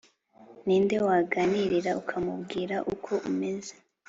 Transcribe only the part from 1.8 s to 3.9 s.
ukamubwira uko umeze